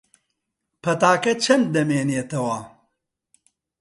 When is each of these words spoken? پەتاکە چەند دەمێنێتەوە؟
پەتاکە 0.83 1.33
چەند 1.43 1.65
دەمێنێتەوە؟ 1.73 2.57